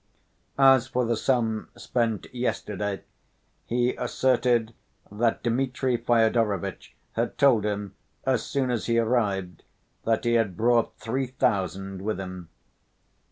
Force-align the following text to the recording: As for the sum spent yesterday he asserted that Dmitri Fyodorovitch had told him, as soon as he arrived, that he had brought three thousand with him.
As 0.57 0.87
for 0.87 1.05
the 1.05 1.15
sum 1.15 1.69
spent 1.77 2.25
yesterday 2.33 3.03
he 3.67 3.93
asserted 3.97 4.73
that 5.11 5.43
Dmitri 5.43 5.95
Fyodorovitch 5.97 6.95
had 7.11 7.37
told 7.37 7.65
him, 7.67 7.93
as 8.25 8.41
soon 8.43 8.71
as 8.71 8.87
he 8.87 8.97
arrived, 8.97 9.61
that 10.05 10.25
he 10.25 10.33
had 10.33 10.57
brought 10.57 10.97
three 10.97 11.27
thousand 11.27 12.01
with 12.01 12.19
him. 12.19 12.49